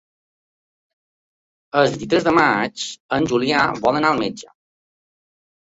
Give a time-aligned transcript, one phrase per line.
[1.83, 2.87] El vint-i-tres de maig
[3.21, 4.53] en Julià vol anar al metge.